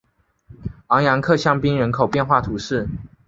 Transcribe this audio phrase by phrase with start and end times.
[0.87, 2.89] 昂雅克香槟人口变化图示